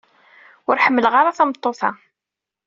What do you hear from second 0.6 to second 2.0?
Ur ḥemmleɣ ara tameṭṭut-a.